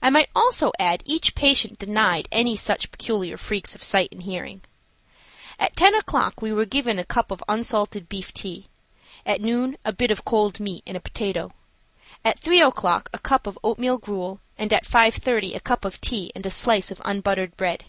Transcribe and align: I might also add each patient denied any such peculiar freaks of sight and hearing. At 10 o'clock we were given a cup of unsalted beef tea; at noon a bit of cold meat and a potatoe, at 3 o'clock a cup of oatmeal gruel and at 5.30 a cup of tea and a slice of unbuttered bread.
I 0.00 0.08
might 0.08 0.30
also 0.36 0.70
add 0.78 1.02
each 1.04 1.34
patient 1.34 1.80
denied 1.80 2.28
any 2.30 2.54
such 2.54 2.92
peculiar 2.92 3.36
freaks 3.36 3.74
of 3.74 3.82
sight 3.82 4.12
and 4.12 4.22
hearing. 4.22 4.60
At 5.58 5.74
10 5.74 5.96
o'clock 5.96 6.40
we 6.40 6.52
were 6.52 6.64
given 6.64 6.96
a 6.96 7.04
cup 7.04 7.32
of 7.32 7.42
unsalted 7.48 8.08
beef 8.08 8.32
tea; 8.32 8.68
at 9.26 9.40
noon 9.40 9.76
a 9.84 9.92
bit 9.92 10.12
of 10.12 10.24
cold 10.24 10.60
meat 10.60 10.84
and 10.86 10.96
a 10.96 11.00
potatoe, 11.00 11.50
at 12.24 12.38
3 12.38 12.60
o'clock 12.62 13.10
a 13.12 13.18
cup 13.18 13.48
of 13.48 13.58
oatmeal 13.64 13.98
gruel 13.98 14.38
and 14.56 14.72
at 14.72 14.84
5.30 14.86 15.56
a 15.56 15.60
cup 15.60 15.84
of 15.84 16.00
tea 16.00 16.30
and 16.36 16.46
a 16.46 16.50
slice 16.50 16.92
of 16.92 17.02
unbuttered 17.04 17.56
bread. 17.56 17.86